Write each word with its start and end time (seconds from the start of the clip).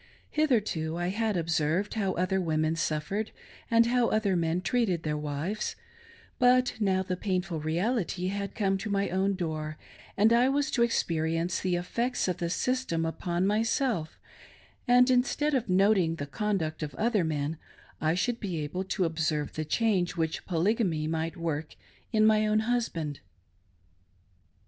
Hitherto 0.31 0.97
I 0.97 1.09
had 1.09 1.37
observed 1.37 1.93
how 1.93 2.13
other 2.13 2.41
women 2.41 2.75
suffered 2.75 3.29
and 3.69 3.85
how 3.85 4.07
other 4.07 4.35
men 4.35 4.61
treated 4.61 5.03
their 5.03 5.15
wives; 5.15 5.75
but 6.39 6.73
now 6.79 7.03
the 7.03 7.15
painful 7.15 7.59
reality 7.59 8.29
had 8.29 8.55
come 8.55 8.79
to 8.79 8.89
my 8.89 9.09
own 9.09 9.35
door, 9.35 9.77
and 10.17 10.33
I 10.33 10.49
was 10.49 10.71
to 10.71 10.81
experience 10.81 11.59
the 11.59 11.75
effects 11.75 12.27
of 12.27 12.37
the 12.37 12.49
system 12.49 13.05
upon 13.05 13.45
myself, 13.45 14.19
and 14.87 15.07
in 15.11 15.23
stead 15.23 15.53
of 15.53 15.69
noting 15.69 16.15
the 16.15 16.25
conduct 16.25 16.81
of 16.81 16.95
other 16.95 17.23
men 17.23 17.59
I 18.01 18.15
should 18.15 18.39
be 18.39 18.57
able 18.61 18.85
to 18.85 19.05
observe 19.05 19.53
the 19.53 19.65
change 19.65 20.17
which 20.17 20.47
Polygamy 20.47 21.05
might 21.05 21.37
work 21.37 21.75
in 22.11 22.25
my 22.25 22.47
own 22.47 22.61
husband. 22.61 23.19